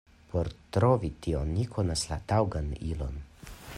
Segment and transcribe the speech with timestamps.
[0.29, 0.47] Por
[0.77, 3.21] trovi tion, ni konas la taŭgan ilon: